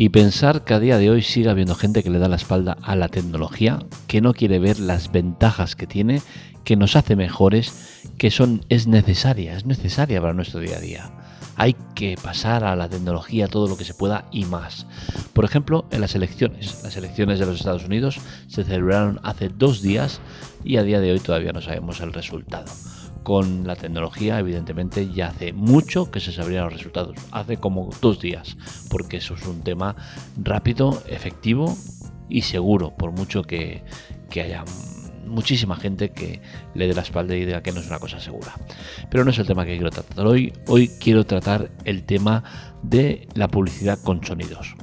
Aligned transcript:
Y 0.00 0.08
pensar 0.08 0.64
que 0.64 0.72
a 0.72 0.80
día 0.80 0.96
de 0.96 1.10
hoy 1.10 1.20
sigue 1.20 1.50
habiendo 1.50 1.74
gente 1.74 2.02
que 2.02 2.08
le 2.08 2.18
da 2.18 2.26
la 2.26 2.36
espalda 2.36 2.78
a 2.80 2.96
la 2.96 3.08
tecnología, 3.08 3.80
que 4.06 4.22
no 4.22 4.32
quiere 4.32 4.58
ver 4.58 4.80
las 4.80 5.12
ventajas 5.12 5.76
que 5.76 5.86
tiene, 5.86 6.22
que 6.64 6.74
nos 6.74 6.96
hace 6.96 7.16
mejores, 7.16 8.00
que 8.16 8.30
son 8.30 8.64
es 8.70 8.86
necesaria, 8.86 9.54
es 9.54 9.66
necesaria 9.66 10.18
para 10.22 10.32
nuestro 10.32 10.60
día 10.60 10.78
a 10.78 10.80
día. 10.80 11.10
Hay 11.56 11.76
que 11.94 12.16
pasar 12.16 12.64
a 12.64 12.76
la 12.76 12.88
tecnología 12.88 13.46
todo 13.46 13.68
lo 13.68 13.76
que 13.76 13.84
se 13.84 13.92
pueda 13.92 14.24
y 14.32 14.46
más. 14.46 14.86
Por 15.34 15.44
ejemplo, 15.44 15.84
en 15.90 16.00
las 16.00 16.14
elecciones. 16.14 16.82
Las 16.82 16.96
elecciones 16.96 17.38
de 17.38 17.44
los 17.44 17.56
Estados 17.56 17.84
Unidos 17.84 18.20
se 18.48 18.64
celebraron 18.64 19.20
hace 19.22 19.50
dos 19.50 19.82
días 19.82 20.22
y 20.64 20.78
a 20.78 20.82
día 20.82 21.00
de 21.00 21.12
hoy 21.12 21.20
todavía 21.20 21.52
no 21.52 21.60
sabemos 21.60 22.00
el 22.00 22.14
resultado 22.14 22.72
con 23.22 23.66
la 23.66 23.76
tecnología, 23.76 24.38
evidentemente 24.38 25.12
ya 25.12 25.28
hace 25.28 25.52
mucho 25.52 26.10
que 26.10 26.20
se 26.20 26.32
sabrían 26.32 26.64
los 26.64 26.74
resultados, 26.74 27.16
hace 27.32 27.58
como 27.58 27.90
dos 28.00 28.20
días, 28.20 28.56
porque 28.90 29.18
eso 29.18 29.34
es 29.34 29.46
un 29.46 29.62
tema 29.62 29.96
rápido, 30.36 31.02
efectivo 31.06 31.76
y 32.28 32.42
seguro, 32.42 32.94
por 32.96 33.12
mucho 33.12 33.42
que, 33.42 33.82
haya 34.32 34.64
muchísima 35.26 35.76
gente 35.76 36.10
que 36.10 36.40
le 36.74 36.86
dé 36.86 36.94
la 36.94 37.02
espalda 37.02 37.36
y 37.36 37.44
diga 37.44 37.62
que 37.62 37.72
no 37.72 37.80
es 37.80 37.86
una 37.86 37.98
cosa 37.98 38.20
segura. 38.20 38.54
Pero 39.10 39.24
no 39.24 39.30
es 39.30 39.38
el 39.38 39.46
tema 39.46 39.64
que 39.64 39.74
quiero 39.74 39.90
tratar 39.90 40.26
hoy. 40.26 40.52
Hoy 40.66 40.88
quiero 41.00 41.24
tratar 41.24 41.70
el 41.84 42.04
tema 42.04 42.42
de 42.82 43.28
la 43.34 43.48
publicidad 43.48 43.98
con 44.02 44.24
sonidos. 44.24 44.74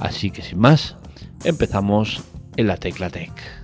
Así 0.00 0.30
que 0.30 0.42
sin 0.42 0.58
más, 0.58 0.96
empezamos 1.44 2.22
en 2.56 2.66
la 2.66 2.76
Tecla 2.76 3.08
Tech. 3.10 3.63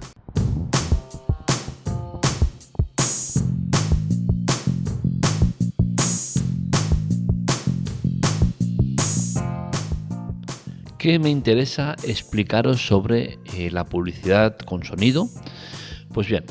¿Qué 11.00 11.18
me 11.18 11.30
interesa 11.30 11.96
explicaros 12.04 12.86
sobre 12.86 13.38
eh, 13.56 13.70
la 13.70 13.86
publicidad 13.86 14.58
con 14.58 14.84
sonido? 14.84 15.30
Pues 16.12 16.28
bien, 16.28 16.44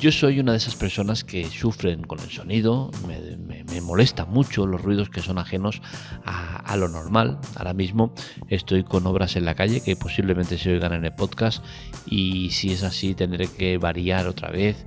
yo 0.00 0.10
soy 0.10 0.40
una 0.40 0.50
de 0.50 0.58
esas 0.58 0.74
personas 0.74 1.22
que 1.22 1.48
sufren 1.48 2.02
con 2.02 2.18
el 2.18 2.30
sonido, 2.30 2.90
me, 3.06 3.80
molesta 3.80 4.26
mucho 4.26 4.66
los 4.66 4.82
ruidos 4.82 5.08
que 5.08 5.22
son 5.22 5.38
ajenos 5.38 5.82
a, 6.24 6.76
lo 6.76 6.88
normal. 6.88 7.38
Ahora 7.54 7.72
mismo 7.72 8.12
estoy 8.48 8.82
con 8.82 9.06
obras 9.06 9.36
en 9.36 9.44
la 9.44 9.54
calle 9.54 9.80
que 9.80 9.94
posiblemente 9.94 10.58
se 10.58 10.72
oigan 10.72 10.92
en 10.92 11.04
el 11.04 11.12
podcast 11.12 11.64
y 12.06 12.50
si 12.50 12.72
es 12.72 12.82
así 12.82 13.14
tendré 13.14 13.46
que 13.46 13.78
variar 13.78 14.26
otra 14.26 14.50
vez 14.50 14.84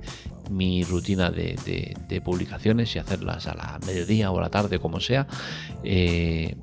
mi 0.50 0.84
rutina 0.84 1.30
de, 1.30 2.22
publicaciones 2.22 2.94
y 2.94 2.98
hacerlas 2.98 3.46
a 3.46 3.54
la 3.54 3.80
mediodía 3.86 4.30
o 4.30 4.38
a 4.38 4.42
la 4.42 4.50
tarde, 4.50 4.78
como 4.78 5.00
sea. 5.00 5.26
Eh, 5.82 6.54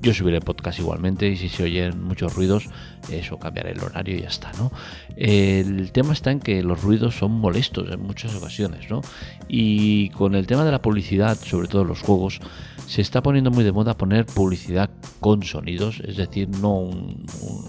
yo 0.00 0.14
subiré 0.14 0.40
podcast 0.40 0.78
igualmente 0.78 1.28
y 1.28 1.36
si 1.36 1.48
se 1.48 1.64
oyen 1.64 2.02
muchos 2.02 2.34
ruidos, 2.34 2.68
eso 3.10 3.38
cambiaré 3.38 3.72
el 3.72 3.82
horario 3.82 4.16
y 4.16 4.22
ya 4.22 4.28
está, 4.28 4.52
¿no? 4.54 4.72
El 5.16 5.92
tema 5.92 6.12
está 6.12 6.30
en 6.30 6.40
que 6.40 6.62
los 6.62 6.82
ruidos 6.82 7.16
son 7.16 7.32
molestos 7.32 7.90
en 7.90 8.00
muchas 8.00 8.34
ocasiones, 8.34 8.90
¿no? 8.90 9.02
Y 9.48 10.10
con 10.10 10.34
el 10.34 10.46
tema 10.46 10.64
de 10.64 10.72
la 10.72 10.80
publicidad, 10.80 11.36
sobre 11.36 11.68
todo 11.68 11.82
en 11.82 11.88
los 11.88 12.00
juegos, 12.00 12.40
se 12.86 13.02
está 13.02 13.22
poniendo 13.22 13.50
muy 13.50 13.62
de 13.62 13.72
moda 13.72 13.96
poner 13.96 14.26
publicidad 14.26 14.90
con 15.20 15.42
sonidos, 15.42 16.00
es 16.06 16.16
decir, 16.16 16.48
no 16.48 16.78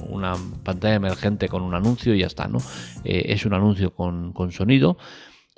una 0.09 0.35
pantalla 0.63 0.95
emergente 0.95 1.49
con 1.49 1.61
un 1.61 1.73
anuncio 1.73 2.16
y 2.16 2.19
ya 2.19 2.27
está, 2.27 2.47
¿no? 2.47 2.59
Eh, 3.03 3.25
es 3.27 3.45
un 3.45 3.53
anuncio 3.53 3.93
con, 3.93 4.33
con 4.33 4.51
sonido 4.51 4.97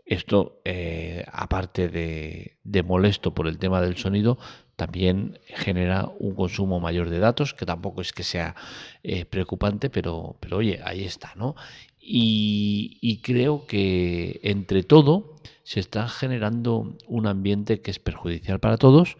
esto, 0.06 0.62
eh, 0.66 1.24
aparte 1.32 1.88
de, 1.88 2.84
molesto 2.84 3.34
por 3.34 3.48
el 3.48 3.58
tema 3.58 3.82
del 3.82 3.98
sonido, 3.98 4.38
también 4.76 5.40
genera 5.46 6.10
un 6.20 6.36
consumo 6.36 6.80
mayor 6.80 7.10
de 7.10 7.20
datos, 7.20 7.54
que 7.54 7.66
tampoco 7.66 8.02
es 8.02 8.12
que 8.14 8.24
sea 8.24 8.56
eh, 9.04 9.26
preocupante, 9.26 9.90
pero, 9.90 10.36
pero 10.40 10.58
oye, 10.58 10.80
ahí 10.84 11.04
está, 11.04 11.34
¿no? 11.36 11.56
Y, 12.00 13.22
creo 13.24 13.66
que 13.66 14.42
entre 14.44 14.84
todo 14.84 15.38
se 15.64 15.80
está 15.80 16.10
generando 16.10 16.98
un 17.08 17.28
ambiente 17.28 17.82
que 17.82 17.92
es 17.92 18.00
perjudicial 18.00 18.60
para 18.60 18.78
todos 18.78 19.16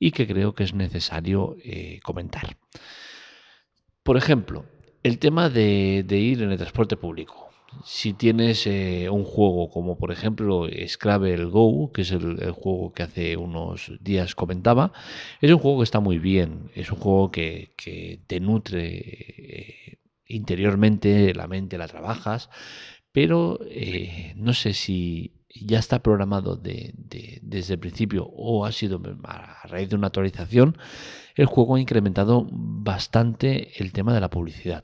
y 0.00 0.10
que 0.10 0.26
creo 0.26 0.54
que 0.54 0.64
es 0.64 0.74
necesario 0.74 1.56
eh, 1.62 2.00
comentar. 2.02 2.56
Por 4.02 4.16
ejemplo, 4.16 4.64
el 5.04 5.18
tema 5.18 5.48
de 5.48 6.04
ir 6.08 6.42
en 6.42 6.50
el 6.50 6.58
transporte 6.58 6.96
público 6.96 7.45
si 7.84 8.12
tienes 8.12 8.66
eh, 8.66 9.08
un 9.10 9.24
juego 9.24 9.70
como 9.70 9.98
por 9.98 10.12
ejemplo 10.12 10.66
Scrabble 10.86 11.44
Go, 11.46 11.92
que 11.92 12.02
es 12.02 12.10
el, 12.12 12.50
juego 12.52 12.92
que 12.92 13.02
hace 13.02 13.36
unos 13.36 13.92
días 14.00 14.34
comentaba, 14.34 14.92
es 15.40 15.50
un 15.50 15.58
juego 15.58 15.78
que 15.78 15.84
está 15.84 16.00
muy 16.00 16.18
bien, 16.18 16.70
es 16.74 16.90
un 16.90 16.98
juego 16.98 17.30
que, 17.30 17.74
te 18.26 18.40
nutre 18.40 18.86
eh, 18.96 19.98
interiormente, 20.26 21.34
la 21.34 21.46
mente 21.46 21.78
la 21.78 21.88
trabajas, 21.88 22.50
pero 23.12 23.60
eh, 23.68 24.34
no 24.36 24.52
sé 24.52 24.74
si 24.74 25.32
ya 25.48 25.78
está 25.78 26.02
programado 26.02 26.56
desde 26.56 27.72
el 27.74 27.78
principio 27.78 28.26
o 28.26 28.66
ha 28.66 28.72
sido 28.72 29.00
a 29.24 29.66
raíz 29.68 29.88
de 29.88 29.96
una 29.96 30.08
actualización, 30.08 30.76
el 31.34 31.46
juego 31.46 31.76
ha 31.76 31.80
incrementado 31.80 32.46
bastante 32.50 33.82
el 33.82 33.92
tema 33.92 34.14
de 34.14 34.20
la 34.20 34.30
publicidad. 34.30 34.82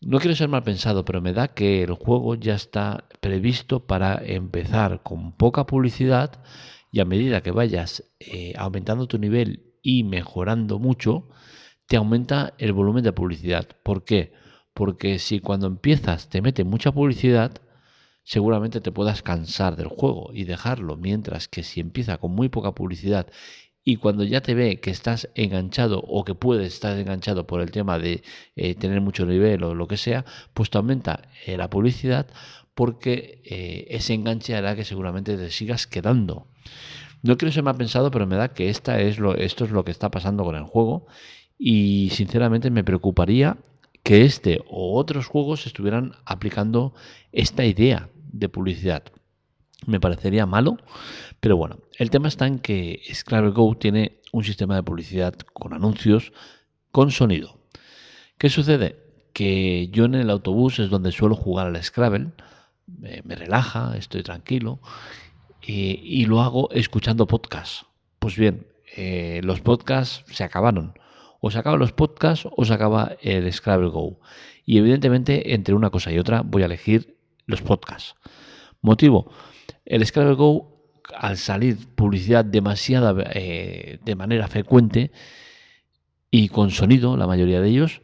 No 0.00 0.20
quiero 0.20 0.36
ser 0.36 0.48
mal 0.48 0.62
pensado, 0.62 1.04
pero 1.04 1.20
me 1.20 1.32
da 1.32 1.48
que 1.48 1.82
el 1.82 1.92
juego 1.92 2.36
ya 2.36 2.54
está 2.54 3.08
previsto 3.20 3.86
para 3.86 4.22
empezar 4.24 5.02
con 5.02 5.32
poca 5.32 5.66
publicidad 5.66 6.40
y 6.92 7.00
a 7.00 7.04
medida 7.04 7.42
que 7.42 7.50
vayas 7.50 8.04
eh, 8.20 8.54
aumentando 8.56 9.08
tu 9.08 9.18
nivel 9.18 9.74
y 9.82 10.04
mejorando 10.04 10.78
mucho, 10.78 11.28
te 11.86 11.96
aumenta 11.96 12.54
el 12.58 12.72
volumen 12.72 13.02
de 13.02 13.12
publicidad. 13.12 13.66
¿Por 13.82 14.04
qué? 14.04 14.32
Porque 14.72 15.18
si 15.18 15.40
cuando 15.40 15.66
empiezas 15.66 16.28
te 16.28 16.42
mete 16.42 16.62
mucha 16.62 16.92
publicidad, 16.92 17.60
seguramente 18.22 18.80
te 18.80 18.92
puedas 18.92 19.22
cansar 19.22 19.74
del 19.74 19.88
juego 19.88 20.30
y 20.32 20.44
dejarlo, 20.44 20.96
mientras 20.96 21.48
que 21.48 21.64
si 21.64 21.80
empieza 21.80 22.18
con 22.18 22.32
muy 22.32 22.48
poca 22.48 22.72
publicidad 22.72 23.26
y 23.88 23.96
cuando 23.96 24.22
ya 24.22 24.42
te 24.42 24.54
ve 24.54 24.80
que 24.80 24.90
estás 24.90 25.30
enganchado 25.34 26.04
o 26.06 26.22
que 26.22 26.34
puedes 26.34 26.74
estar 26.74 26.98
enganchado 26.98 27.46
por 27.46 27.62
el 27.62 27.70
tema 27.70 27.98
de 27.98 28.22
eh, 28.54 28.74
tener 28.74 29.00
mucho 29.00 29.24
nivel 29.24 29.64
o 29.64 29.74
lo 29.74 29.88
que 29.88 29.96
sea, 29.96 30.26
pues 30.52 30.68
te 30.68 30.76
aumenta 30.76 31.22
eh, 31.46 31.56
la 31.56 31.70
publicidad 31.70 32.26
porque 32.74 33.40
eh, 33.46 33.86
ese 33.88 34.12
enganche 34.12 34.54
hará 34.54 34.76
que 34.76 34.84
seguramente 34.84 35.38
te 35.38 35.50
sigas 35.50 35.86
quedando. 35.86 36.48
No 37.22 37.38
quiero 37.38 37.50
ser 37.50 37.62
mal 37.62 37.78
pensado, 37.78 38.10
pero 38.10 38.26
me 38.26 38.36
da 38.36 38.52
que 38.52 38.68
esta 38.68 39.00
es 39.00 39.16
esto 39.38 39.64
es 39.64 39.70
lo 39.70 39.86
que 39.86 39.90
está 39.90 40.10
pasando 40.10 40.44
con 40.44 40.54
el 40.54 40.64
juego 40.64 41.06
y 41.58 42.10
sinceramente 42.12 42.70
me 42.70 42.84
preocuparía 42.84 43.56
que 44.02 44.26
este 44.26 44.60
o 44.68 44.98
otros 44.98 45.28
juegos 45.28 45.66
estuvieran 45.66 46.12
aplicando 46.26 46.92
esta 47.32 47.64
idea 47.64 48.10
de 48.32 48.50
publicidad 48.50 49.04
me 49.86 50.00
parecería 50.00 50.46
malo, 50.46 50.78
pero 51.40 51.56
bueno, 51.56 51.78
el 51.98 52.10
tema 52.10 52.28
está 52.28 52.46
en 52.46 52.58
que 52.58 53.00
Scrabble 53.12 53.50
Go 53.50 53.76
tiene 53.76 54.20
un 54.32 54.44
sistema 54.44 54.76
de 54.76 54.82
publicidad 54.82 55.34
con 55.52 55.72
anuncios 55.72 56.32
con 56.90 57.10
sonido. 57.10 57.58
¿Qué 58.38 58.50
sucede? 58.50 58.96
Que 59.32 59.88
yo 59.88 60.04
en 60.04 60.14
el 60.14 60.30
autobús 60.30 60.78
es 60.78 60.90
donde 60.90 61.12
suelo 61.12 61.34
jugar 61.34 61.66
al 61.68 61.82
Scrabble, 61.82 62.32
me, 62.86 63.34
relaja, 63.34 63.96
estoy 63.96 64.22
tranquilo 64.22 64.80
y, 65.62 66.24
lo 66.24 66.40
hago 66.40 66.70
escuchando 66.72 67.26
podcasts. 67.26 67.84
Pues 68.18 68.36
bien, 68.36 68.66
eh, 68.96 69.40
los 69.44 69.60
podcasts 69.60 70.24
se 70.32 70.44
acabaron. 70.44 70.94
O 71.40 71.50
se 71.50 71.58
acaban 71.58 71.78
los 71.78 71.92
podcasts 71.92 72.48
o 72.50 72.64
se 72.64 72.72
acaba 72.72 73.12
el 73.22 73.52
Scrabble 73.52 73.90
Go. 73.90 74.18
Y 74.64 74.78
evidentemente 74.78 75.54
entre 75.54 75.74
una 75.74 75.90
cosa 75.90 76.10
y 76.10 76.18
otra 76.18 76.42
voy 76.42 76.62
a 76.62 76.66
elegir 76.66 77.16
los 77.46 77.62
podcasts. 77.62 78.16
Motivo, 78.80 79.30
el 79.84 80.04
Scrabble 80.04 80.34
Go, 80.34 80.78
al 81.16 81.38
salir 81.38 81.76
publicidad 81.94 82.44
demasiada 82.44 83.14
eh, 83.32 83.98
de 84.04 84.14
manera 84.14 84.48
frecuente 84.48 85.10
y 86.30 86.48
con 86.48 86.70
sonido, 86.70 87.16
la 87.16 87.26
mayoría 87.26 87.60
de 87.60 87.68
ellos, 87.68 88.02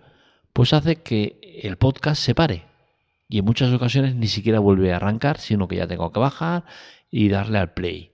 pues 0.52 0.72
hace 0.72 0.96
que 0.96 1.38
el 1.62 1.76
podcast 1.76 2.22
se 2.22 2.34
pare. 2.34 2.64
Y 3.28 3.38
en 3.38 3.44
muchas 3.44 3.72
ocasiones 3.72 4.14
ni 4.14 4.28
siquiera 4.28 4.60
vuelve 4.60 4.92
a 4.92 4.96
arrancar, 4.96 5.38
sino 5.38 5.68
que 5.68 5.76
ya 5.76 5.86
tengo 5.86 6.12
que 6.12 6.20
bajar 6.20 6.64
y 7.10 7.28
darle 7.28 7.58
al 7.58 7.72
play. 7.72 8.13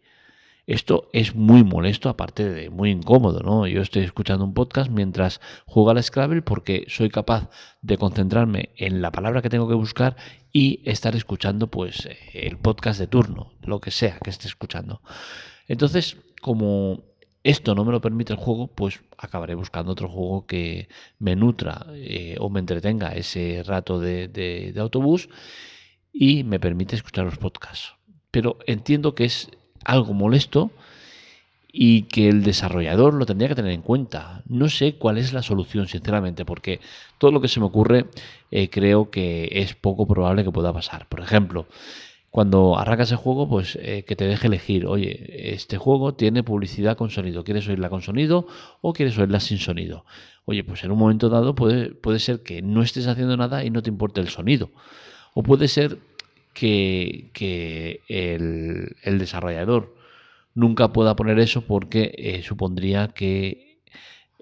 Esto 0.70 1.08
es 1.12 1.34
muy 1.34 1.64
molesto, 1.64 2.08
aparte 2.08 2.49
de 2.49 2.70
muy 2.70 2.90
incómodo, 2.90 3.40
¿no? 3.40 3.67
Yo 3.67 3.82
estoy 3.82 4.05
escuchando 4.05 4.44
un 4.44 4.55
podcast 4.55 4.88
mientras 4.88 5.40
juego 5.67 5.90
al 5.90 6.00
Scrabble 6.00 6.43
porque 6.43 6.84
soy 6.87 7.11
capaz 7.11 7.50
de 7.82 7.99
concentrarme 7.99 8.69
en 8.76 9.02
la 9.02 9.11
palabra 9.11 9.43
que 9.43 9.49
tengo 9.49 9.67
que 9.67 9.75
buscar 9.75 10.14
y 10.52 10.81
estar 10.88 11.17
escuchando 11.17 11.72
pues 11.72 12.08
el 12.34 12.56
podcast 12.56 13.00
de 13.00 13.08
turno, 13.08 13.55
lo 13.62 13.81
que 13.81 13.90
sea 13.90 14.20
que 14.20 14.31
esté 14.31 14.46
escuchando. 14.46 15.02
Entonces, 15.67 16.19
como 16.40 17.02
esto 17.43 17.75
no 17.75 17.84
me 17.84 17.90
lo 17.90 18.00
permite 18.00 18.32
el 18.32 18.38
juego, 18.38 18.69
pues 18.69 19.02
acabaré 19.19 19.56
buscando 19.56 19.90
otro 19.90 20.08
juego 20.08 20.46
que 20.46 20.88
me 21.19 21.34
nutra 21.34 21.84
eh, 21.94 22.37
o 22.38 22.49
me 22.49 22.61
entretenga 22.61 23.08
ese 23.08 23.64
rato 23.66 23.99
de 23.99 24.73
autobús 24.78 25.31
y 26.12 26.44
me 26.44 26.61
permite 26.61 26.94
escuchar 26.94 27.25
los 27.25 27.38
podcasts. 27.38 27.96
Pero 28.31 28.58
entiendo 28.69 29.16
que 29.16 29.25
es 29.25 29.50
algo 29.85 30.15
molesto 30.15 30.71
y 31.73 32.03
que 32.03 32.29
el 32.29 32.43
desarrollador 32.43 33.15
lo 33.15 33.27
tendría 33.27 33.49
que 33.49 33.55
tener 33.55 33.73
en 33.73 33.82
cuenta. 33.82 34.43
No 34.49 34.69
sé 34.69 34.94
cuál 34.97 35.19
es 35.19 35.32
la 35.32 35.43
solución, 35.43 35.87
sinceramente, 35.88 36.44
porque 36.44 36.81
todo 37.19 37.31
lo 37.31 37.41
que 37.41 37.49
se 37.49 37.61
me 37.61 37.67
ocurre 37.67 38.06
eh, 38.50 38.69
creo 38.69 39.11
que 39.11 39.49
es 39.53 39.75
poco 39.75 40.06
probable 40.06 40.44
que 40.44 40.50
pueda 40.50 40.73
pasar. 40.73 41.06
Por 41.09 41.21
ejemplo, 41.21 41.67
cuando 42.31 42.79
arrancas 42.79 43.11
el 43.11 43.19
juego, 43.19 43.49
pues 43.49 43.77
eh, 43.81 44.05
que 44.06 44.17
te 44.17 44.25
deje 44.27 44.47
elegir, 44.47 44.87
oye, 44.87 45.53
este 45.53 45.79
juego 45.79 46.15
tiene 46.15 46.43
publicidad 46.43 46.97
con 46.97 47.11
sonido, 47.11 47.44
¿quieres 47.44 47.67
oírla 47.69 47.91
con 47.91 48.03
sonido 48.03 48.47
o 48.81 48.93
quieres 48.93 49.19
oírla 49.19 49.41
sin 49.41 49.59
sonido? 49.59 50.05
Oye, 50.44 50.65
pues 50.65 50.83
en 50.85 50.93
un 50.93 50.99
momento 50.99 51.29
dado 51.29 51.55
puede, 51.55 51.91
puede 51.91 52.19
ser 52.19 52.43
que 52.43 52.62
no 52.62 52.83
estés 52.83 53.06
haciendo 53.06 53.37
nada 53.37 53.65
y 53.65 53.71
no 53.71 53.83
te 53.83 53.91
importe 53.91 54.21
el 54.21 54.29
sonido. 54.29 54.71
O 55.35 55.43
puede 55.43 55.69
ser 55.69 55.99
que, 56.52 58.00
el, 58.08 59.19
desarrollador 59.19 59.94
nunca 60.55 60.93
pueda 60.93 61.17
poner 61.17 61.38
eso 61.38 61.62
porque 61.62 62.12
eh, 62.17 62.43
supondría 62.43 63.08
que 63.08 63.70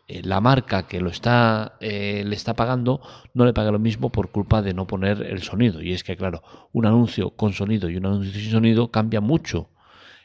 eh, 0.08 0.22
la 0.25 0.40
marca 0.40 0.87
que 0.88 1.00
lo 1.00 1.10
está 1.10 1.76
eh, 1.81 2.25
le 2.26 2.34
está 2.34 2.55
pagando 2.55 3.02
no 3.34 3.44
le 3.44 3.52
paga 3.52 3.70
lo 3.70 3.78
mismo 3.78 4.10
por 4.10 4.31
culpa 4.31 4.62
de 4.62 4.72
no 4.72 4.87
poner 4.87 5.22
el 5.22 5.43
sonido. 5.43 5.82
Y 5.82 5.93
es 5.93 6.02
que 6.02 6.16
claro 6.16 6.43
un 6.72 6.87
anuncio 6.87 7.31
con 7.31 7.52
sonido 7.52 7.90
y 7.90 7.96
un 7.96 8.06
anuncio 8.06 8.32
sin 8.32 8.50
sonido 8.50 8.90
cambia 8.90 9.20
mucho. 9.20 9.69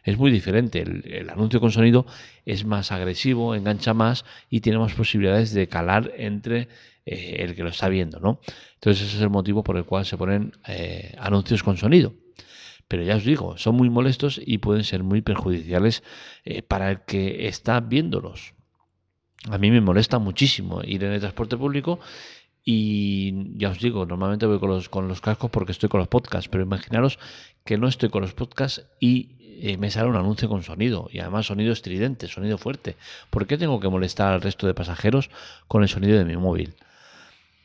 Es 0.03 0.17
muy 0.17 0.31
diferente. 0.31 0.81
El, 0.81 1.29
anuncio 1.29 1.59
con 1.59 1.71
sonido 1.71 2.05
es 2.45 2.65
más 2.65 2.91
agresivo 2.91 3.55
engancha 3.55 3.93
más 3.93 4.25
y 4.49 4.61
tiene 4.61 4.79
más 4.79 4.93
posibilidades 4.93 5.53
de 5.53 5.67
calar 5.67 6.11
entre 6.17 6.69
eh, 7.05 7.37
el 7.39 7.55
que 7.55 7.63
lo 7.63 7.69
está 7.69 7.89
viendo 7.89 8.19
no 8.19 8.39
entonces 8.75 9.07
ese 9.07 9.17
es 9.17 9.21
el 9.21 9.29
motivo 9.29 9.63
por 9.63 9.77
el 9.77 9.85
cual 9.85 10.05
se 10.05 10.17
ponen 10.17 10.53
anuncios 11.17 11.63
con 11.63 11.77
sonido 11.77 12.13
pero 12.87 13.01
ya 13.03 13.15
os 13.15 13.23
digo, 13.23 13.57
son 13.57 13.75
muy 13.75 13.89
molestos 13.89 14.39
y 14.45 14.59
pueden 14.59 14.83
ser 14.83 15.03
muy 15.03 15.21
perjudiciales 15.21 16.03
para 16.67 16.91
el 16.91 17.01
que 17.05 17.47
está 17.47 17.79
viéndolos. 17.79 18.53
A 19.49 19.57
mí 19.57 19.71
me 19.71 19.81
molesta 19.81 20.19
muchísimo 20.19 20.81
ir 20.83 21.03
en 21.03 21.13
el 21.13 21.19
transporte 21.19 21.57
público 21.57 21.99
y 22.63 23.57
ya 23.57 23.69
os 23.69 23.79
digo, 23.79 24.05
normalmente 24.05 24.45
voy 24.45 24.59
con 24.59 24.69
los, 24.69 24.87
con 24.87 25.07
los 25.09 25.19
cascos 25.19 25.51
porque 25.51 25.73
estoy 25.73 25.89
con 25.89 25.99
los 25.99 26.07
podcasts, 26.07 26.47
pero 26.47 26.63
imaginaros 26.63 27.19
que 27.65 27.77
no 27.77 27.87
estoy 27.87 28.09
con 28.09 28.21
los 28.21 28.33
podcasts 28.33 28.85
y 29.01 29.35
eh, 29.41 29.77
me 29.77 29.91
sale 29.91 30.09
un 30.09 30.15
anuncio 30.15 30.47
con 30.47 30.63
sonido 30.63 31.09
y 31.11 31.19
además 31.19 31.47
sonido 31.47 31.73
estridente, 31.73 32.29
sonido 32.29 32.57
fuerte. 32.57 32.95
¿Por 33.29 33.47
qué 33.47 33.57
tengo 33.57 33.81
que 33.81 33.89
molestar 33.89 34.33
al 34.33 34.41
resto 34.41 34.65
de 34.65 34.73
pasajeros 34.73 35.29
con 35.67 35.83
el 35.83 35.89
sonido 35.89 36.17
de 36.17 36.23
mi 36.23 36.37
móvil? 36.37 36.73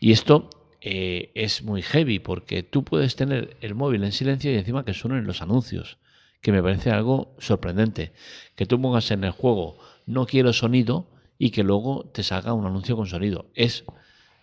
Y 0.00 0.12
esto 0.12 0.50
eh, 0.80 1.30
es 1.34 1.62
muy 1.62 1.82
heavy 1.82 2.18
porque 2.18 2.62
tú 2.62 2.84
puedes 2.84 3.16
tener 3.16 3.56
el 3.60 3.74
móvil 3.74 4.04
en 4.04 4.12
silencio 4.12 4.52
y 4.52 4.56
encima 4.56 4.84
que 4.84 4.94
suenen 4.94 5.26
los 5.26 5.42
anuncios, 5.42 5.98
que 6.40 6.52
me 6.52 6.62
parece 6.62 6.90
algo 6.90 7.34
sorprendente. 7.38 8.12
Que 8.54 8.66
tú 8.66 8.80
pongas 8.80 9.10
en 9.10 9.24
el 9.24 9.32
juego 9.32 9.78
no 10.08 10.26
quiero 10.26 10.52
sonido 10.52 11.06
y 11.38 11.50
que 11.50 11.62
luego 11.62 12.10
te 12.12 12.22
salga 12.22 12.54
un 12.54 12.66
anuncio 12.66 12.96
con 12.96 13.06
sonido. 13.06 13.46
Es, 13.54 13.84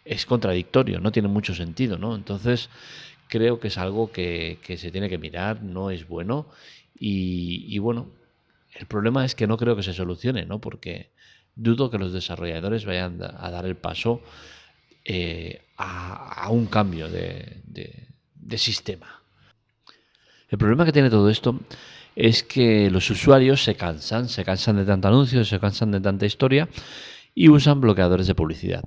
es 0.06 0.25
contradictorio, 0.25 1.00
no 1.00 1.12
tiene 1.12 1.28
mucho 1.28 1.56
sentido, 1.56 1.98
¿no? 1.98 2.16
Entonces, 2.16 2.69
creo 3.28 3.60
que 3.60 3.69
es 3.69 3.78
algo 3.78 4.12
que, 4.12 4.60
se 4.78 4.92
tiene 4.92 5.10
que 5.10 5.18
mirar, 5.18 5.63
no 5.63 5.90
es 5.90 6.08
bueno. 6.08 6.48
Y, 6.98 7.78
bueno, 7.80 8.08
el 8.75 8.86
problema 8.86 9.25
es 9.25 9.36
que 9.36 9.48
no 9.48 9.58
creo 9.58 9.75
que 9.75 9.84
se 9.84 9.94
solucione, 9.94 10.46
¿no? 10.46 10.62
Porque 10.62 11.10
dudo 11.56 11.90
que 11.90 11.98
los 11.98 12.13
desarrolladores 12.13 12.86
vayan 12.86 13.22
a 13.22 13.50
dar 13.50 13.66
el 13.66 13.75
paso 13.75 14.22
eh, 15.06 15.62
a, 15.78 16.50
un 16.50 16.66
cambio 16.66 17.10
de, 17.10 17.62
de 18.36 18.57
sistema. 18.57 19.22
El 20.50 20.57
problema 20.57 20.86
que 20.86 20.92
tiene 20.92 21.10
todo 21.10 21.30
esto 21.30 21.60
es 22.16 22.44
que 22.44 22.90
los 22.90 23.10
usuarios 23.10 23.63
se 23.63 23.75
cansan, 23.75 24.30
se 24.30 24.46
cansan 24.46 24.78
de 24.78 24.86
tanto 24.86 25.07
anuncio, 25.07 25.44
se 25.44 25.60
cansan 25.60 25.92
de 25.92 26.00
tanta 26.00 26.25
historia 26.25 26.69
y 27.34 27.50
usan 27.50 27.81
bloqueadores 27.81 28.28
de 28.28 28.36
publicidad. 28.36 28.86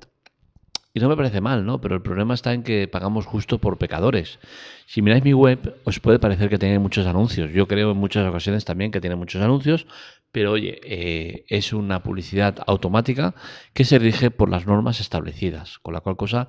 No 1.03 1.09
me 1.09 1.17
parece 1.17 1.41
mal, 1.41 1.65
¿no? 1.65 1.81
Pero 1.81 1.95
el 1.95 2.03
problema 2.03 2.35
está 2.35 2.53
en 2.53 2.63
que 2.63 2.89
pagamos 2.89 3.27
justo 3.27 3.59
por 3.59 3.79
pecadores. 3.79 4.39
Si 4.87 5.03
miráis 5.03 5.25
mi 5.25 5.33
web, 5.33 5.77
os 5.85 6.01
puede 6.01 6.19
parecer 6.19 6.49
que 6.49 6.59
tiene 6.59 6.79
muchos 6.79 7.07
anuncios. 7.07 7.53
Yo 7.53 7.69
creo 7.69 7.91
en 7.93 7.97
muchas 7.97 8.27
ocasiones 8.29 8.65
también 8.65 8.91
que 8.91 9.01
tiene 9.01 9.17
muchos 9.17 9.43
anuncios, 9.43 9.87
pero 10.33 10.53
oye, 10.53 10.81
eh, 10.85 11.45
es 11.49 11.73
una 11.73 12.03
publicidad 12.03 12.59
automática 12.67 13.35
que 13.75 13.85
se 13.85 13.99
rige 13.99 14.31
por 14.31 14.49
las 14.51 14.67
normas 14.67 15.01
establecidas. 15.01 15.79
Con 15.79 15.95
la 15.95 16.01
cual 16.01 16.17
cosa 16.17 16.49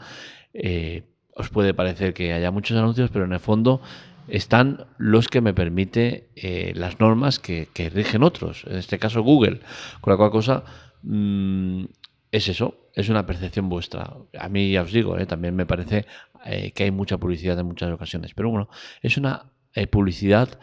eh, 0.54 1.04
os 1.34 1.50
puede 1.50 1.74
parecer 1.74 2.14
que 2.14 2.34
haya 2.34 2.52
muchos 2.52 2.78
anuncios, 2.78 3.10
pero 3.12 3.26
en 3.26 3.34
el 3.34 3.40
fondo 3.40 3.82
están 4.28 4.86
los 4.98 5.28
que 5.28 5.42
me 5.42 5.54
permite 5.54 6.30
eh, 6.36 6.74
las 6.76 7.00
normas 7.00 7.40
que, 7.40 7.68
rigen 7.94 8.24
otros, 8.24 8.66
en 8.68 8.76
este 8.78 9.00
caso 9.00 9.22
Google. 9.22 9.62
Con 10.02 10.12
la 10.12 10.18
cual 10.18 10.32
cosa 10.32 10.64
mm, 11.04 11.86
es 12.32 12.48
eso, 12.48 12.76
es 12.94 13.10
una 13.10 13.26
percepción 13.26 13.70
vuestra. 13.70 14.14
A 14.38 14.50
mí 14.50 14.72
ya 14.72 14.84
os 14.84 14.92
digo, 14.92 15.18
eh, 15.18 15.26
también 15.26 15.56
me 15.56 15.66
parece 15.66 16.06
eh, 16.46 16.72
que 16.72 16.84
hay 16.84 16.92
mucha 16.92 17.18
publicidad 17.18 17.60
en 17.60 17.66
muchas 17.66 17.92
ocasiones, 17.92 18.34
pero 18.34 18.50
bueno, 18.50 18.70
es 19.02 19.18
una 19.18 19.46
publicidad 19.92 20.60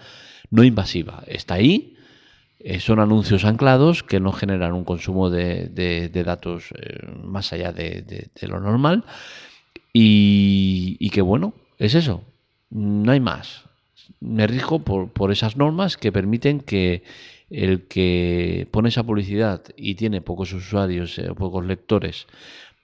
no 0.51 0.65
invasiva. 0.65 1.23
Está 1.27 1.55
ahí, 1.55 1.97
son 2.81 2.99
anuncios 2.99 3.45
anclados 3.45 4.03
que 4.03 4.21
no 4.21 4.33
generan 4.33 4.73
un 4.73 4.85
consumo 4.85 5.31
de, 5.31 6.11
datos 6.25 6.71
más 7.23 7.53
allá 7.53 7.73
de, 7.73 8.29
lo 8.43 8.61
normal 8.61 9.05
y 9.93 11.09
que 11.11 11.23
bueno, 11.23 11.55
es 11.79 11.95
eso, 11.95 12.23
no 12.71 13.13
hay 13.13 13.21
más. 13.21 13.65
Me 14.21 14.47
rijo 14.47 14.81
por, 14.81 15.33
esas 15.33 15.57
normas 15.57 15.97
que 15.97 16.13
permiten 16.13 16.61
que 16.61 17.03
el 17.51 17.87
que 17.87 18.69
pone 18.71 18.89
esa 18.89 19.05
publicidad 19.05 19.63
y 19.77 19.95
tiene 19.95 20.21
pocos 20.21 20.53
usuarios, 20.53 21.19
o 21.19 21.23
eh, 21.23 21.35
pocos 21.35 21.65
lectores, 21.65 22.27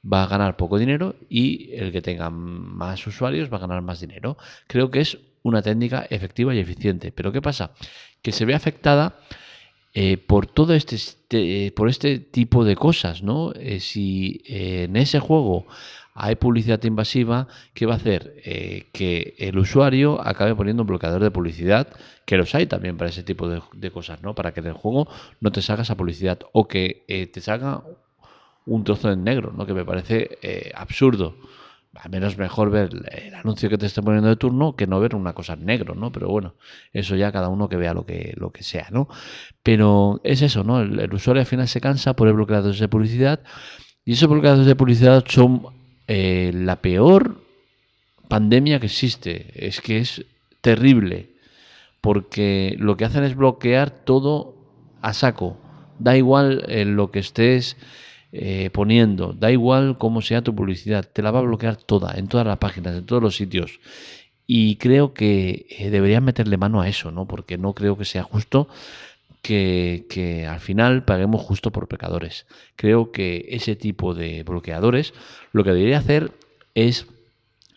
va 0.05 0.25
a 0.25 0.27
ganar 0.27 0.57
poco 0.57 0.79
dinero 0.79 1.15
y 1.29 1.73
el 1.75 1.93
que 1.93 2.03
tenga 2.03 2.31
más 2.31 3.07
usuarios 3.07 3.53
va 3.53 3.59
a 3.59 3.61
ganar 3.61 3.83
más 3.83 4.01
dinero. 4.01 4.37
Creo 4.67 4.91
que 4.91 5.01
es 5.01 5.19
una 5.43 5.63
técnica 5.63 6.07
efectiva 6.11 6.55
y 6.55 6.59
eficiente. 6.59 7.13
Pero 7.13 7.33
¿qué 7.33 7.43
pasa? 7.43 7.73
Que 8.23 8.33
se 8.33 8.45
ve 8.45 8.55
afectada 8.55 9.19
eh, 9.95 10.17
por 10.17 10.47
todo 10.47 10.75
este, 10.75 10.97
este, 10.97 11.73
por 11.77 11.89
este 11.89 12.19
tipo 12.19 12.65
de 12.65 12.77
cosas, 12.77 13.23
¿no? 13.23 13.53
Eh, 13.55 13.81
si 13.81 14.43
en 14.47 14.97
ese 14.97 15.19
juego 15.19 15.67
hay 16.15 16.37
publicidad 16.37 16.83
invasiva, 16.85 17.49
¿qué 17.75 17.87
va 17.87 17.95
a 17.95 17.97
hacer? 17.97 18.35
Eh, 18.45 18.89
que 18.93 19.35
el 19.39 19.59
usuario 19.59 20.21
acabe 20.21 20.55
poniendo 20.55 20.83
un 20.83 20.87
bloqueador 20.87 21.23
de 21.23 21.31
publicidad, 21.31 21.89
que 22.27 22.37
los 22.37 22.55
hay 22.55 22.67
también 22.67 22.97
para 22.97 23.11
ese 23.11 23.23
tipo 23.23 23.49
de, 23.49 23.91
cosas, 23.91 24.23
¿no? 24.23 24.35
Para 24.35 24.53
que 24.53 24.61
en 24.61 24.67
el 24.67 24.73
juego 24.75 25.09
no 25.41 25.53
te 25.53 25.63
salga 25.63 25.83
esa 25.83 25.97
publicidad 25.97 26.41
o 26.53 26.69
que 26.69 27.05
eh, 27.09 27.27
te 27.27 27.41
salga 27.41 27.83
un 28.67 28.85
trozo 28.85 29.11
en 29.11 29.25
negro, 29.25 29.53
¿no? 29.57 29.67
Que 29.67 29.75
me 29.75 29.85
parece 29.85 30.39
eh, 30.43 30.73
absurdo. 30.75 31.37
Al 31.95 32.11
menos 32.11 32.39
mejor 32.39 32.71
ver 32.71 32.91
el 33.11 33.35
anuncio 33.35 33.69
que 33.69 33.77
te 33.77 33.85
esté 33.85 34.01
poniendo 34.03 34.31
de 34.31 34.37
turno 34.37 34.77
que 34.77 34.87
no 34.87 34.99
ver 34.99 35.15
una 35.15 35.35
cosa 35.35 35.55
en 35.55 35.67
negro, 35.67 35.95
¿no? 35.95 36.11
Pero 36.11 36.29
bueno, 36.29 36.55
eso 36.93 37.17
ya 37.17 37.33
cada 37.33 37.49
uno 37.49 37.69
que 37.69 37.77
vea 37.77 37.93
lo 37.93 38.07
que, 38.07 38.35
lo 38.37 38.51
que 38.51 38.63
sea, 38.63 38.89
¿no? 38.91 39.09
Pero 39.63 40.21
es 40.25 40.41
eso, 40.41 40.65
¿no? 40.65 40.81
El, 40.81 41.13
usuario 41.13 41.41
al 41.41 41.47
final 41.47 41.69
se 41.69 41.83
cansa 41.83 42.15
por 42.15 42.29
el 42.29 42.35
bloqueadores 42.35 42.79
de 42.79 42.89
publicidad 42.89 43.41
y 44.07 44.13
esos 44.13 44.29
bloqueadores 44.29 44.67
de 44.67 44.75
publicidad 44.75 45.23
son 45.29 45.82
eh, 46.07 46.51
la 46.55 46.83
peor 46.83 47.43
pandemia 48.29 48.81
que 48.81 48.87
existe. 48.87 49.67
Es 49.67 49.81
que 49.81 49.99
es 49.99 50.25
terrible, 50.61 51.31
porque 52.01 52.75
lo 52.79 52.97
que 52.97 53.05
hacen 53.05 53.25
es 53.25 53.37
bloquear 53.37 53.91
todo 53.91 54.57
a 55.01 55.13
saco. 55.13 55.59
Da 55.99 56.17
igual 56.17 56.65
eh, 56.69 56.85
lo 56.85 57.11
que 57.11 57.21
estés 57.21 57.77
eh, 58.33 58.71
poniendo, 58.73 59.35
da 59.35 59.51
igual 59.53 59.99
cómo 59.99 60.23
sea 60.23 60.43
tu 60.43 60.55
publicidad, 60.55 61.05
te 61.05 61.23
la 61.23 61.31
va 61.31 61.41
a 61.41 61.43
bloquear 61.43 61.77
toda, 61.77 62.15
en 62.19 62.29
todas 62.29 62.47
las 62.47 62.59
páginas, 62.59 62.97
en 62.97 63.07
todos 63.07 63.23
los 63.23 63.37
sitios. 63.37 63.81
Y 64.47 64.77
creo 64.77 65.15
que 65.15 65.67
deberían 65.91 66.25
meterle 66.25 66.57
mano 66.57 66.81
a 66.81 66.89
eso, 66.89 67.11
¿no? 67.11 67.27
Porque 67.27 67.59
no 67.59 67.75
creo 67.75 67.97
que 67.97 68.05
sea 68.05 68.23
justo 68.23 68.69
que, 69.43 70.47
al 70.49 70.61
final 70.61 71.05
paguemos 71.05 71.43
justo 71.43 71.73
por 71.73 71.89
pecadores. 71.89 72.47
Creo 72.77 73.11
que 73.11 73.47
ese 73.51 73.77
tipo 73.77 74.15
de 74.15 74.45
bloqueadores 74.45 75.13
lo 75.53 75.65
que 75.65 75.73
debería 75.73 75.99
hacer 75.99 76.33
es 76.75 77.07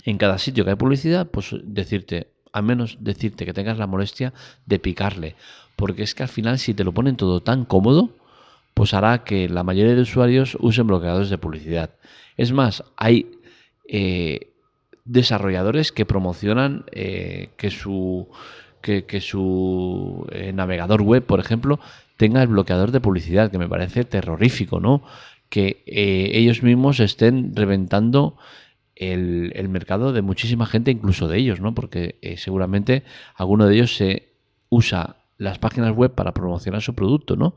en 0.05 0.17
cada 0.17 0.37
sitio 0.37 0.63
que 0.63 0.71
hay 0.71 0.75
publicidad, 0.75 1.27
pues 1.27 1.55
decirte, 1.63 2.27
al 2.53 2.63
menos 2.63 2.97
decirte 3.01 3.45
que 3.45 3.53
tengas 3.53 3.79
la 3.79 3.87
molestia 3.87 4.33
de 4.65 4.79
picarle. 4.79 5.35
Porque 5.75 6.03
es 6.03 6.15
que 6.15 6.23
al 6.23 6.29
final 6.29 6.59
si 6.59 6.73
te 6.73 6.83
lo 6.83 6.93
ponen 6.93 7.17
todo 7.17 7.41
tan 7.41 7.65
cómodo, 7.65 8.11
pues 8.75 8.93
hará 8.93 9.23
que 9.23 9.49
la 9.49 9.63
mayoría 9.63 9.95
de 9.95 10.01
usuarios 10.01 10.55
usen 10.59 10.87
bloqueadores 10.87 11.29
de 11.29 11.37
publicidad. 11.37 11.89
Es 12.37 12.51
más, 12.51 12.83
hay 12.95 13.39
eh, 13.87 14.51
desarrolladores 15.05 15.91
que 15.91 16.05
promocionan 16.05 16.85
eh, 16.91 17.49
que 17.57 17.71
su 17.71 18.27
que, 18.85 19.21
su 19.21 20.27
eh, 20.31 20.53
navegador 20.53 21.01
web, 21.01 21.23
por 21.23 21.39
ejemplo, 21.39 21.79
tenga 22.17 22.41
el 22.41 22.47
bloqueador 22.47 22.91
de 22.91 23.01
publicidad, 23.01 23.49
que 23.49 23.57
me 23.57 23.67
parece 23.67 24.05
terrorífico, 24.05 24.79
¿no? 24.79 25.03
Que 25.49 25.83
eh, 25.87 26.31
ellos 26.33 26.63
mismos 26.63 26.99
estén 26.99 27.55
reventando 27.55 28.37
el, 28.95 29.67
mercado 29.69 30.13
de 30.13 30.21
muchísima 30.21 30.65
gente, 30.65 30.91
incluso 30.91 31.27
de 31.27 31.39
ellos, 31.39 31.59
¿no? 31.59 31.73
Porque 31.73 32.17
eh, 32.21 32.37
seguramente 32.37 33.03
alguno 33.35 33.65
de 33.65 33.75
ellos 33.75 33.95
se 33.95 34.29
usa 34.69 35.17
las 35.37 35.59
páginas 35.59 35.93
web 35.95 36.13
para 36.13 36.33
promocionar 36.33 36.81
su 36.81 36.93
producto, 36.93 37.35
¿no? 37.35 37.55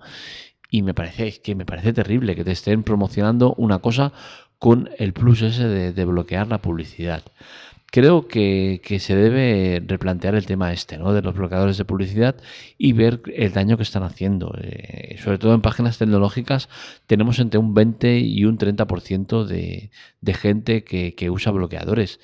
Y 0.71 0.83
me 0.83 0.95
parece 0.95 1.41
que 1.41 1.55
me 1.55 1.65
parece 1.65 1.93
terrible 1.93 2.35
que 2.35 2.45
te 2.45 2.53
estén 2.53 2.83
promocionando 2.83 3.55
una 3.55 3.79
cosa 3.79 4.13
con 4.59 4.91
el 4.99 5.13
plus 5.13 5.43
ese 5.43 5.67
de, 5.67 6.05
bloquear 6.05 6.49
la 6.49 6.59
publicidad. 6.59 7.23
Creo 7.90 8.28
que, 8.28 8.80
se 9.00 9.16
debe 9.16 9.83
replantear 9.87 10.35
el 10.35 10.45
tema 10.45 10.73
este, 10.73 10.99
¿no? 10.99 11.14
De 11.14 11.23
los 11.23 11.35
bloqueadores 11.35 11.78
de 11.78 11.87
publicidad 11.87 12.37
y 12.76 12.92
ver 12.92 13.23
el 13.35 13.52
daño 13.52 13.78
que 13.78 13.83
están 13.83 14.02
haciendo. 14.02 14.54
Eh, 14.61 15.16
sobre 15.23 15.38
todo 15.38 15.54
en 15.54 15.62
páginas 15.62 15.97
tecnológicas 15.97 16.68
tenemos 17.07 17.38
entre 17.38 17.59
un 17.59 17.73
20 17.73 18.18
y 18.18 18.45
un 18.45 18.59
30% 18.59 19.45
de, 19.47 19.90
de 20.21 20.35
gente 20.35 20.85
que, 20.85 21.30
usa 21.30 21.50
bloqueadores. 21.50 22.21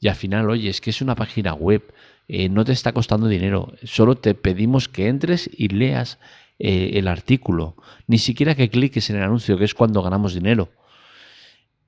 Y 0.00 0.08
al 0.08 0.16
final, 0.16 0.50
oye, 0.50 0.68
es 0.68 0.82
que 0.82 0.90
es 0.90 1.00
una 1.00 1.14
página 1.14 1.54
web, 1.54 1.94
eh, 2.28 2.50
no 2.50 2.64
te 2.66 2.72
está 2.72 2.92
costando 2.92 3.26
dinero, 3.26 3.72
solo 3.84 4.16
te 4.16 4.34
pedimos 4.34 4.88
que 4.90 5.08
entres 5.08 5.48
y 5.50 5.68
leas 5.68 6.18
eh, 6.58 6.90
el 6.94 7.08
artículo, 7.08 7.76
ni 8.06 8.18
siquiera 8.18 8.54
que 8.54 8.68
cliques 8.68 9.08
en 9.08 9.16
el 9.16 9.22
anuncio, 9.22 9.56
que 9.56 9.64
es 9.64 9.74
cuando 9.74 10.02
ganamos 10.02 10.34
dinero. 10.34 10.68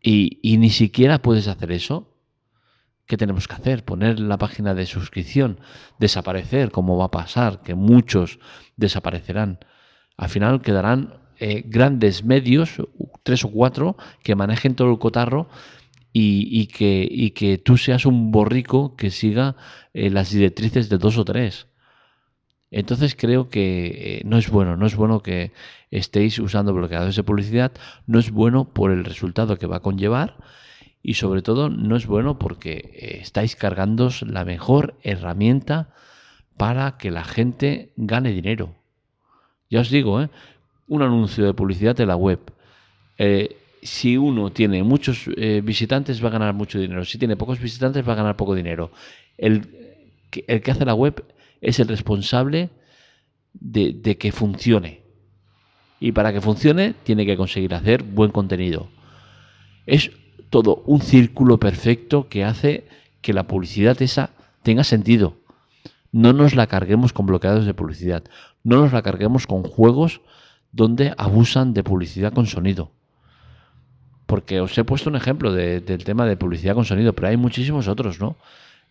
Y, 0.02 0.38
y 0.42 0.56
ni 0.56 0.70
siquiera 0.70 1.20
puedes 1.20 1.46
hacer 1.46 1.72
eso. 1.72 2.17
¿Qué 3.08 3.16
tenemos 3.16 3.48
que 3.48 3.54
hacer? 3.54 3.86
Poner 3.86 4.20
la 4.20 4.36
página 4.36 4.74
de 4.74 4.84
suscripción, 4.84 5.60
desaparecer, 5.98 6.70
como 6.70 6.98
va 6.98 7.06
a 7.06 7.10
pasar, 7.10 7.62
que 7.62 7.74
muchos 7.74 8.38
desaparecerán. 8.76 9.60
Al 10.18 10.28
final 10.28 10.60
quedarán 10.60 11.14
eh, 11.38 11.62
grandes 11.64 12.22
medios, 12.22 12.82
tres 13.22 13.46
o 13.46 13.50
cuatro, 13.50 13.96
que 14.22 14.34
manejen 14.34 14.74
todo 14.74 14.90
el 14.90 14.98
cotarro 14.98 15.48
y, 16.12 16.66
que, 16.66 17.62
tú 17.64 17.78
seas 17.78 18.04
un 18.04 18.30
borrico 18.30 18.94
que 18.94 19.10
siga 19.10 19.56
eh, 19.94 20.10
las 20.10 20.30
directrices 20.30 20.90
de 20.90 20.98
dos 20.98 21.16
o 21.16 21.24
tres. 21.24 21.66
Entonces 22.70 23.16
creo 23.16 23.48
que 23.48 24.18
eh, 24.18 24.22
no 24.26 24.36
es 24.36 24.50
bueno, 24.50 24.76
no 24.76 24.84
es 24.84 24.96
bueno 24.96 25.22
que 25.22 25.52
estéis 25.90 26.38
usando 26.38 26.74
bloqueadores 26.74 27.16
de 27.16 27.22
publicidad, 27.22 27.72
no 28.06 28.18
es 28.18 28.30
bueno 28.30 28.74
por 28.74 28.90
el 28.90 29.06
resultado 29.06 29.56
que 29.56 29.66
va 29.66 29.76
a 29.76 29.80
conllevar 29.80 30.36
y 31.02 31.14
sobre 31.14 31.42
todo 31.42 31.68
no 31.68 31.96
es 31.96 32.06
bueno 32.06 32.38
porque 32.38 32.90
eh, 32.92 33.18
estáis 33.22 33.56
cargando 33.56 34.10
la 34.26 34.44
mejor 34.44 34.94
herramienta 35.02 35.94
para 36.56 36.98
que 36.98 37.10
la 37.10 37.24
gente 37.24 37.92
gane 37.96 38.32
dinero. 38.32 38.74
Ya 39.70 39.80
os 39.80 39.90
digo, 39.90 40.20
¿eh? 40.20 40.28
un 40.88 41.02
anuncio 41.02 41.44
de 41.46 41.54
publicidad 41.54 42.00
en 42.00 42.08
la 42.08 42.16
web. 42.16 42.40
Eh, 43.18 43.56
si 43.82 44.16
uno 44.16 44.50
tiene 44.50 44.82
muchos 44.82 45.30
visitantes 45.62 46.22
va 46.22 46.28
a 46.28 46.32
ganar 46.32 46.52
mucho 46.52 46.80
dinero. 46.80 47.04
Si 47.04 47.16
tiene 47.16 47.36
pocos 47.36 47.60
visitantes 47.60 48.06
va 48.06 48.14
a 48.14 48.16
ganar 48.16 48.36
poco 48.36 48.56
dinero. 48.56 48.90
El, 49.36 49.68
que 50.30 50.70
hace 50.70 50.84
la 50.84 50.94
web 50.94 51.24
es 51.60 51.78
el 51.78 51.88
responsable 51.88 52.70
de, 53.52 54.16
que 54.18 54.32
funcione. 54.32 55.02
Y 56.00 56.12
para 56.12 56.32
que 56.32 56.40
funcione 56.40 56.94
tiene 57.02 57.26
que 57.26 57.36
conseguir 57.36 57.74
hacer 57.74 58.02
buen 58.02 58.30
contenido. 58.30 58.88
Es 59.86 60.10
todo 60.50 60.82
un 60.86 61.00
círculo 61.00 61.58
perfecto 61.58 62.28
que 62.28 62.44
hace 62.44 62.86
que 63.20 63.32
la 63.32 63.46
publicidad 63.46 64.00
esa 64.02 64.30
tenga 64.62 64.84
sentido. 64.84 65.36
No 66.12 66.32
nos 66.32 66.54
la 66.54 66.66
carguemos 66.66 67.12
con 67.12 67.26
bloqueados 67.26 67.66
de 67.66 67.74
publicidad. 67.74 68.24
No 68.64 68.78
nos 68.78 68.92
la 68.92 69.02
carguemos 69.02 69.46
con 69.46 69.62
juegos 69.62 70.20
donde 70.72 71.14
abusan 71.16 71.74
de 71.74 71.84
publicidad 71.84 72.32
con 72.32 72.46
sonido. 72.46 72.90
Porque 74.26 74.60
os 74.60 74.76
he 74.76 74.84
puesto 74.84 75.08
un 75.08 75.16
ejemplo 75.16 75.52
del 75.52 76.04
tema 76.04 76.26
de 76.26 76.36
publicidad 76.36 76.74
con 76.74 76.84
sonido, 76.84 77.14
pero 77.14 77.28
hay 77.28 77.36
muchísimos 77.36 77.88
otros, 77.88 78.20
¿no? 78.20 78.36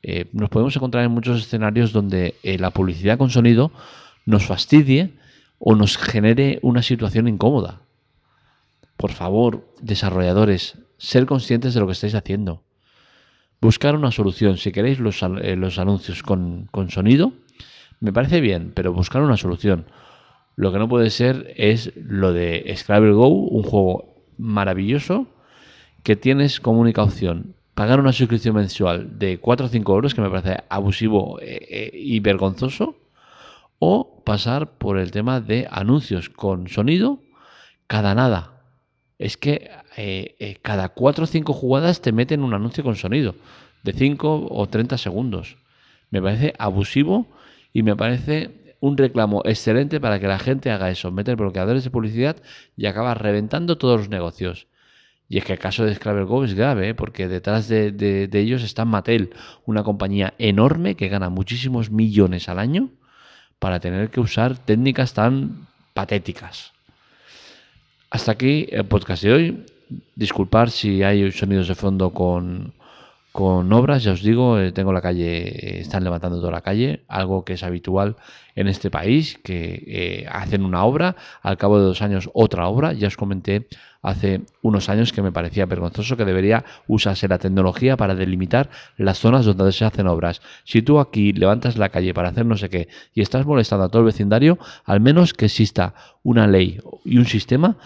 Eh, 0.04 0.30
nos 0.32 0.50
podemos 0.50 0.76
encontrar 0.76 1.04
en 1.04 1.12
muchos 1.12 1.42
escenarios 1.42 1.92
donde 1.92 2.36
eh, 2.44 2.58
la 2.60 2.72
publicidad 2.72 3.18
con 3.18 3.30
sonido 3.30 3.72
nos 4.26 4.46
fastidie 4.46 5.14
o 5.60 5.76
nos 5.76 5.98
genere 5.98 6.60
una 6.62 6.82
situación 6.84 7.28
incómoda. 7.28 7.82
Por 8.96 9.12
favor, 9.12 9.68
desarrolladores, 9.82 10.78
ser 10.98 11.26
conscientes 11.26 11.74
de 11.74 11.80
lo 11.80 11.88
que 11.88 11.94
estáis 11.94 12.16
haciendo. 12.16 12.64
Buscar 13.60 13.96
una 13.96 14.12
solución. 14.12 14.58
Si 14.58 14.72
queréis 14.72 15.00
los, 15.00 15.22
eh, 15.24 15.56
los 15.56 15.80
anuncios 15.80 16.24
con, 16.24 16.68
con 16.72 16.90
sonido, 16.90 17.34
me 18.00 18.14
parece 18.14 18.42
bien, 18.42 18.72
pero 18.76 18.94
buscar 18.94 19.22
una 19.22 19.38
solución. 19.38 19.86
Lo 20.56 20.72
que 20.72 20.80
no 20.80 20.88
puede 20.88 21.10
ser 21.10 21.54
es 21.56 21.92
lo 21.96 22.34
de 22.34 22.74
Scrabble 22.76 23.14
Go, 23.14 23.28
un 23.28 23.64
juego 23.64 24.16
maravilloso 24.38 25.28
que 26.04 26.16
tienes 26.16 26.60
como 26.60 26.80
única 26.80 27.04
opción 27.04 27.56
pagar 27.78 28.00
una 28.00 28.12
suscripción 28.12 28.56
mensual 28.56 29.20
de 29.20 29.40
4 29.40 29.68
o 29.68 29.70
5 29.70 29.94
euros, 29.94 30.16
que 30.16 30.22
me 30.22 30.32
parece 30.32 30.64
abusivo 30.68 31.40
eh, 31.40 31.60
eh, 31.70 31.92
y 31.94 32.20
vergonzoso, 32.22 32.96
o 33.78 34.24
pasar 34.26 34.80
por 34.80 34.98
el 34.98 35.12
tema 35.12 35.42
de 35.42 35.68
anuncios 35.70 36.32
con 36.32 36.68
sonido 36.70 37.20
cada 37.86 38.16
nada. 38.16 38.57
Es 39.20 39.38
que 39.38 39.72
eh, 39.96 40.58
cada 40.62 40.90
4 40.90 41.24
o 41.24 41.28
5 41.28 41.54
jugadas 41.54 42.02
te 42.02 42.12
meten 42.12 42.44
un 42.44 42.54
anuncio 42.54 42.84
con 42.84 42.96
sonido 42.96 43.36
de 43.84 43.94
5 43.94 44.48
o 44.52 44.68
30 44.68 44.98
segundos. 44.98 45.58
Me 46.12 46.22
parece 46.22 46.54
abusivo 46.60 47.28
y 47.74 47.84
me 47.84 47.96
parece 47.96 48.52
un 48.80 48.98
reclamo 48.98 49.42
excelente 49.46 50.00
para 50.00 50.20
que 50.20 50.28
la 50.28 50.40
gente 50.40 50.72
haga 50.72 50.90
eso, 50.90 51.12
meter 51.12 51.36
bloqueadores 51.36 51.84
de 51.84 51.90
publicidad 51.90 52.38
y 52.76 52.86
acaba 52.86 53.14
reventando 53.14 53.78
todos 53.78 54.00
los 54.00 54.10
negocios. 54.10 54.68
Y 55.30 55.38
es 55.38 55.44
que 55.44 55.54
el 55.54 55.60
caso 55.60 55.84
de 55.84 55.94
Scrabble 55.94 56.24
Go 56.24 56.44
es 56.46 56.54
grave, 56.54 56.90
¿eh? 56.90 56.96
porque 56.96 57.28
detrás 57.28 57.68
de, 57.68 58.30
ellos 58.32 58.64
está 58.64 58.86
Mattel, 58.86 59.34
una 59.66 59.84
compañía 59.84 60.34
enorme 60.38 60.96
que 60.96 61.10
gana 61.10 61.30
muchísimos 61.30 61.92
millones 61.92 62.48
al 62.48 62.60
año 62.60 62.90
para 63.60 63.80
tener 63.80 64.10
que 64.10 64.22
usar 64.22 64.58
técnicas 64.58 65.14
tan 65.14 65.68
patéticas. 65.94 66.74
Hasta 68.10 68.32
aquí 68.32 68.68
el 68.72 68.86
podcast 68.86 69.24
de 69.24 69.34
hoy. 69.34 69.66
Disculpar 70.16 70.70
si 70.70 71.04
hay 71.04 71.32
sonidos 71.32 71.68
de 71.68 71.76
fondo 71.76 72.12
con, 72.12 72.74
con 73.38 73.72
obras, 73.72 74.02
ya 74.04 74.14
os 74.14 74.24
digo, 74.24 74.58
eh, 74.58 74.72
tengo 74.72 74.92
la 74.92 75.00
calle, 75.00 75.80
están 75.80 76.04
levantando 76.04 76.40
toda 76.40 76.52
la 76.52 76.62
calle, 76.62 77.04
algo 77.08 77.46
que 77.46 77.54
es 77.54 77.62
habitual 77.62 78.16
en 78.56 78.68
este 78.68 78.90
país, 78.90 79.38
que 79.44 79.84
eh, 79.86 80.26
hacen 80.28 80.66
una 80.66 80.84
obra, 80.84 81.16
al 81.44 81.56
cabo 81.56 81.78
de 81.78 81.86
dos 81.86 82.02
años 82.02 82.32
otra 82.34 82.68
obra, 82.68 82.94
ya 82.94 83.08
os 83.08 83.16
comenté 83.16 83.68
hace 84.02 84.42
unos 84.64 84.90
años 84.90 85.14
que 85.14 85.22
me 85.22 85.32
parecía 85.32 85.68
vergonzoso 85.68 86.18
que 86.18 86.26
debería 86.26 86.66
usarse 86.88 87.28
la 87.28 87.38
tecnología 87.38 87.96
para 87.96 88.16
delimitar 88.16 88.72
las 88.98 89.20
zonas 89.20 89.46
donde 89.46 89.72
se 89.72 89.86
hacen 89.86 90.08
obras. 90.08 90.42
Si 90.64 90.82
tú 90.82 91.00
aquí 91.00 91.32
levantas 91.32 91.78
la 91.78 91.90
calle 91.90 92.16
para 92.16 92.30
hacer 92.30 92.48
no 92.48 92.58
sé 92.58 92.70
qué 92.70 92.88
y 93.14 93.22
estás 93.22 93.46
molestando 93.46 93.86
a 93.86 93.90
todo 93.90 94.00
el 94.00 94.08
vecindario, 94.08 94.58
al 94.84 95.00
menos 95.00 95.36
que 95.36 95.46
exista 95.46 95.94
una 96.24 96.48
ley 96.48 96.80
y 97.06 97.20
un 97.20 97.26
sistema 97.26 97.78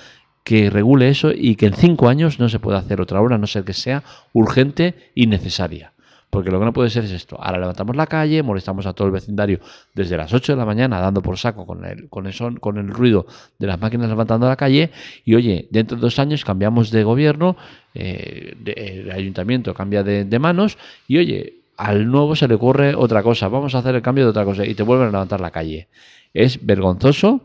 que 0.44 0.70
regule 0.70 1.10
eso 1.10 1.32
y 1.34 1.56
que 1.56 1.68
en 1.68 1.74
cinco 1.74 2.10
años 2.10 2.40
no 2.40 2.50
se 2.50 2.60
pueda 2.60 2.80
hacer 2.80 3.02
otra 3.02 3.22
obra, 3.22 3.38
no 3.38 3.48
ser 3.48 3.64
que 3.64 3.74
sea 3.74 4.04
urgente 4.34 4.96
y 5.16 5.28
necesaria. 5.28 5.94
Porque 6.32 6.50
lo 6.50 6.60
que 6.60 6.66
no 6.66 6.72
puede 6.72 6.90
ser 6.90 7.04
es 7.04 7.12
esto. 7.12 7.38
Ahora 7.42 7.60
levantamos 7.60 7.94
la 7.98 8.08
calle, 8.08 8.42
molestamos 8.42 8.86
a 8.86 8.94
todo 8.94 9.06
el 9.06 9.12
vecindario 9.12 9.60
desde 9.94 10.16
las 10.16 10.34
8 10.34 10.54
de 10.54 10.58
la 10.58 10.66
mañana 10.66 11.00
dando 11.02 11.22
por 11.22 11.38
saco 11.38 11.66
con 11.68 11.84
el, 11.84 12.08
con 12.08 12.26
el, 12.26 12.32
son, 12.32 12.56
con 12.56 12.78
el 12.78 12.88
ruido 12.88 13.28
de 13.60 13.68
las 13.68 13.80
máquinas 13.80 14.08
levantando 14.08 14.48
la 14.48 14.56
calle. 14.56 14.92
Y 15.26 15.36
oye, 15.36 15.68
dentro 15.72 15.98
de 15.98 16.02
dos 16.02 16.20
años 16.20 16.46
cambiamos 16.46 16.90
de 16.90 17.04
gobierno, 17.04 17.58
eh, 17.94 18.56
el 18.66 19.12
ayuntamiento 19.12 19.74
cambia 19.74 20.04
de, 20.04 20.24
de 20.24 20.40
manos 20.40 20.78
y 21.06 21.18
oye, 21.18 21.56
al 21.76 22.10
nuevo 22.10 22.38
se 22.38 22.48
le 22.48 22.56
ocurre 22.56 22.96
otra 22.96 23.24
cosa. 23.24 23.50
Vamos 23.50 23.76
a 23.76 23.80
hacer 23.80 23.96
el 23.96 24.02
cambio 24.02 24.24
de 24.24 24.30
otra 24.30 24.46
cosa 24.46 24.66
y 24.66 24.74
te 24.74 24.84
vuelven 24.84 25.10
a 25.10 25.12
levantar 25.12 25.42
la 25.42 25.52
calle. 25.52 25.90
Es 26.34 26.66
vergonzoso 26.66 27.42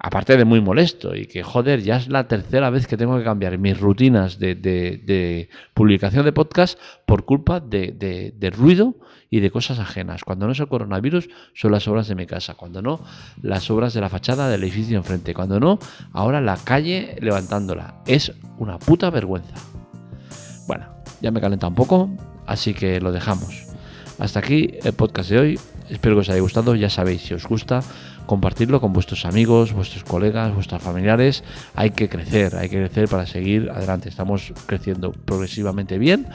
aparte 0.00 0.36
de 0.36 0.44
muy 0.44 0.60
molesto 0.60 1.14
y 1.14 1.26
que 1.26 1.42
joder, 1.42 1.82
ya 1.82 1.96
es 1.96 2.08
la 2.08 2.28
tercera 2.28 2.70
vez 2.70 2.86
que 2.86 2.96
tengo 2.96 3.18
que 3.18 3.24
cambiar 3.24 3.58
mis 3.58 3.78
rutinas 3.78 4.38
de, 4.38 5.48
publicación 5.74 6.24
de 6.24 6.32
podcast 6.32 6.78
por 7.06 7.24
culpa 7.24 7.60
de, 7.60 8.52
ruido 8.56 8.94
y 9.30 9.40
de 9.40 9.50
cosas 9.50 9.78
ajenas. 9.78 10.24
Cuando 10.24 10.46
no 10.46 10.52
es 10.52 10.60
el 10.60 10.68
coronavirus, 10.68 11.28
son 11.54 11.72
las 11.72 11.86
obras 11.88 12.08
de 12.08 12.14
mi 12.14 12.26
casa. 12.26 12.54
Cuando 12.54 12.80
no, 12.80 13.00
las 13.42 13.70
obras 13.70 13.92
de 13.92 14.00
la 14.00 14.08
fachada 14.08 14.48
del 14.48 14.62
edificio 14.62 14.96
enfrente. 14.96 15.34
Cuando 15.34 15.60
no, 15.60 15.78
ahora 16.12 16.40
la 16.40 16.56
calle 16.56 17.16
levantándola. 17.20 18.02
Es 18.06 18.32
una 18.58 18.78
puta 18.78 19.10
vergüenza. 19.10 19.54
Bueno, 20.66 20.86
ya 21.20 21.30
me 21.30 21.40
calenta 21.40 21.66
un 21.66 21.74
poco, 21.74 22.10
así 22.46 22.72
que 22.72 23.00
lo 23.00 23.12
dejamos. 23.12 23.66
Hasta 24.18 24.40
aquí 24.40 24.74
el 24.82 24.92
podcast 24.94 25.30
de 25.30 25.38
hoy. 25.38 25.60
Espero 25.90 26.16
que 26.16 26.20
os 26.20 26.28
haya 26.28 26.40
gustado. 26.40 26.74
Ya 26.74 26.90
sabéis, 26.90 27.22
si 27.22 27.34
os 27.34 27.46
gusta, 27.46 27.82
compartirlo 28.28 28.80
con 28.80 28.92
vuestros 28.92 29.24
amigos, 29.24 29.72
vuestros 29.72 30.04
colegas, 30.04 30.54
vuestros 30.54 30.82
familiares. 30.82 31.42
Hay 31.74 31.90
que 31.90 32.08
crecer, 32.08 32.54
hay 32.54 32.68
que 32.68 32.76
crecer 32.76 33.08
para 33.08 33.26
seguir 33.26 33.70
adelante. 33.70 34.10
Estamos 34.10 34.52
creciendo 34.66 35.12
progresivamente 35.12 35.98
bien, 35.98 36.28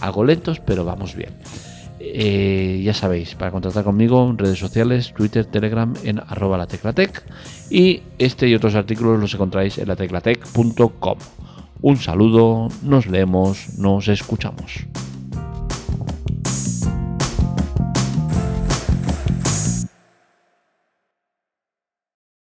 algo 0.00 0.24
lentos, 0.24 0.60
pero 0.60 0.84
vamos 0.84 1.14
bien. 1.14 1.32
Eh, 1.98 2.80
ya 2.84 2.94
sabéis, 2.94 3.34
para 3.34 3.50
contactar 3.50 3.84
conmigo 3.84 4.30
en 4.30 4.38
redes 4.38 4.58
sociales, 4.58 5.12
Twitter, 5.14 5.44
Telegram, 5.44 5.92
en 6.04 6.20
arroba 6.20 6.56
la 6.56 6.66
teclatec. 6.66 7.24
Y 7.70 8.02
este 8.18 8.48
y 8.48 8.54
otros 8.54 8.76
artículos 8.76 9.20
los 9.20 9.34
encontráis 9.34 9.78
en 9.78 9.88
lateclatec.com. 9.88 11.18
Un 11.82 11.96
saludo, 11.96 12.68
nos 12.82 13.06
leemos, 13.06 13.78
nos 13.78 14.06
escuchamos. 14.06 14.86